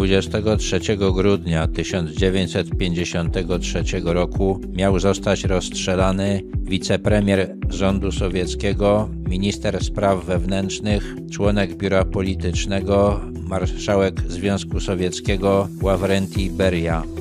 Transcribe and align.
23 0.00 0.80
grudnia 0.96 1.68
1953 1.68 3.82
roku 4.04 4.60
miał 4.72 4.98
zostać 4.98 5.44
rozstrzelany 5.44 6.42
wicepremier 6.62 7.56
rządu 7.70 8.12
sowieckiego, 8.12 9.08
minister 9.28 9.84
spraw 9.84 10.24
wewnętrznych, 10.24 11.14
członek 11.32 11.76
biura 11.76 12.04
politycznego, 12.04 13.20
marszałek 13.48 14.22
Związku 14.28 14.80
Sowieckiego 14.80 15.68
Ławrenti 15.82 16.50
Beria. 16.50 17.19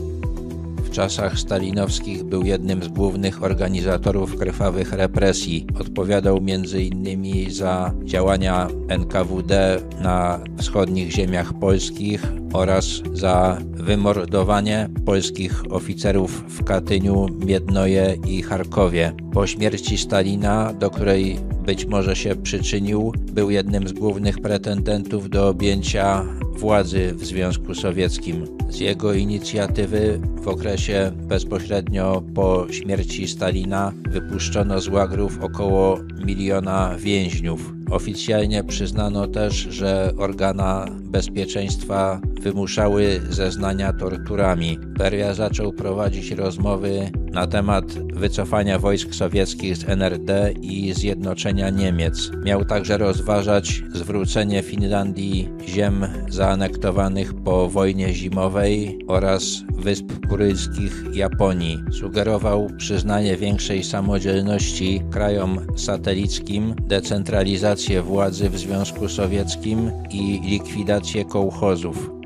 W 0.89 0.91
czasach 0.91 1.39
stalinowskich 1.39 2.23
był 2.23 2.45
jednym 2.45 2.83
z 2.83 2.87
głównych 2.87 3.43
organizatorów 3.43 4.35
krwawych 4.35 4.93
represji. 4.93 5.67
Odpowiadał 5.79 6.37
m.in. 6.37 7.51
za 7.51 7.93
działania 8.03 8.67
NKWD 8.87 9.81
na 10.01 10.39
wschodnich 10.57 11.11
ziemiach 11.11 11.53
polskich 11.53 12.23
oraz 12.53 12.85
za 13.13 13.57
wymordowanie 13.73 14.89
polskich 15.05 15.63
oficerów 15.69 16.43
w 16.47 16.63
Katyniu, 16.63 17.27
Miednoje 17.45 18.17
i 18.27 18.41
Charkowie. 18.41 19.13
Po 19.33 19.47
śmierci 19.47 19.97
Stalina, 19.97 20.73
do 20.73 20.89
której 20.89 21.39
być 21.65 21.85
może 21.85 22.15
się 22.15 22.35
przyczynił, 22.35 23.13
był 23.31 23.49
jednym 23.49 23.87
z 23.87 23.93
głównych 23.93 24.39
pretendentów 24.39 25.29
do 25.29 25.47
objęcia 25.47 26.25
władzy 26.59 27.13
w 27.13 27.25
Związku 27.25 27.75
Sowieckim. 27.75 28.45
Z 28.69 28.79
jego 28.79 29.13
inicjatywy 29.13 30.21
w 30.41 30.47
okresie 30.47 31.11
bezpośrednio 31.15 32.23
po 32.35 32.67
śmierci 32.71 33.27
Stalina 33.27 33.93
wypuszczono 34.09 34.81
z 34.81 34.87
łagrów 34.87 35.39
około 35.41 35.99
miliona 36.25 36.95
więźniów. 36.97 37.73
Oficjalnie 37.91 38.63
przyznano 38.63 39.27
też, 39.27 39.55
że 39.55 40.13
organa 40.17 40.85
bezpieczeństwa 41.01 42.21
wymuszały 42.41 43.21
zeznania 43.29 43.93
torturami. 43.93 44.77
Beria 44.79 45.33
zaczął 45.33 45.73
prowadzić 45.73 46.31
rozmowy 46.31 47.11
na 47.31 47.47
temat 47.47 47.85
wycofania 48.13 48.79
wojsk 48.79 49.13
sowieckich 49.13 49.77
z 49.77 49.89
NRD 49.89 50.51
i 50.61 50.93
zjednoczenia 50.93 51.69
Niemiec. 51.69 52.31
Miał 52.45 52.65
także 52.65 52.97
rozważać 52.97 53.83
zwrócenie 53.93 54.63
Finlandii 54.63 55.49
ziem 55.67 56.07
zaanektowanych 56.29 57.33
po 57.33 57.69
wojnie 57.69 58.13
zimowej 58.13 58.99
oraz 59.07 59.43
Wysp 59.77 60.05
Kurylskich 60.29 61.03
Japonii. 61.13 61.83
Sugerował 61.91 62.69
przyznanie 62.77 63.37
większej 63.37 63.83
samodzielności 63.83 65.01
krajom 65.11 65.59
satelickim, 65.75 66.75
decentralizację 66.81 68.01
władzy 68.01 68.49
w 68.49 68.59
Związku 68.59 69.09
Sowieckim 69.09 69.91
i 70.11 70.41
likwidację 70.43 71.25
kołchozów. 71.25 72.18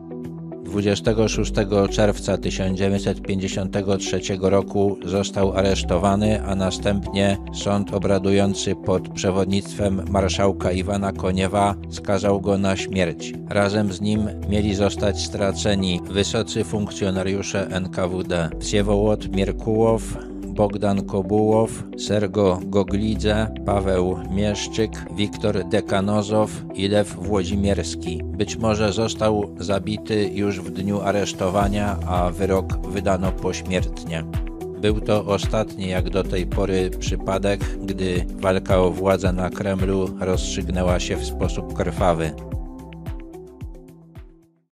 26 0.73 1.53
czerwca 1.91 2.38
1953 2.38 4.19
roku 4.41 4.97
został 5.05 5.53
aresztowany, 5.53 6.43
a 6.45 6.55
następnie 6.55 7.38
sąd 7.53 7.93
obradujący 7.93 8.75
pod 8.75 9.09
przewodnictwem 9.09 10.02
marszałka 10.09 10.71
Iwana 10.71 11.11
Koniewa 11.11 11.75
skazał 11.89 12.41
go 12.41 12.57
na 12.57 12.75
śmierć. 12.77 13.33
Razem 13.49 13.93
z 13.93 14.02
nim 14.02 14.30
mieli 14.49 14.75
zostać 14.75 15.25
straceni 15.25 16.02
wysocy 16.11 16.63
funkcjonariusze 16.63 17.67
NKWD 17.67 18.49
Wsiewołot 18.59 19.35
Mierkułow, 19.35 20.33
Bogdan 20.53 21.05
Kobułow, 21.05 21.83
Sergo 21.97 22.59
Goglidze, 22.65 23.53
Paweł 23.65 24.17
Mieszczyk, 24.31 24.91
Wiktor 25.15 25.69
Dekanozow 25.69 26.65
i 26.73 26.87
Lew 26.87 27.15
Włodzimierski. 27.15 28.21
Być 28.23 28.57
może 28.57 28.93
został 28.93 29.55
zabity 29.57 30.29
już 30.33 30.59
w 30.59 30.71
dniu 30.71 31.01
aresztowania, 31.01 31.97
a 32.07 32.29
wyrok 32.29 32.87
wydano 32.87 33.31
pośmiertnie. 33.31 34.23
Był 34.81 35.02
to 35.02 35.25
ostatni 35.25 35.87
jak 35.87 36.09
do 36.09 36.23
tej 36.23 36.45
pory 36.45 36.89
przypadek, 36.99 37.77
gdy 37.86 38.25
walka 38.36 38.81
o 38.81 38.92
władzę 38.92 39.33
na 39.33 39.49
Kremlu 39.49 40.09
rozstrzygnęła 40.19 40.99
się 40.99 41.15
w 41.17 41.25
sposób 41.25 41.73
krwawy. 41.73 42.31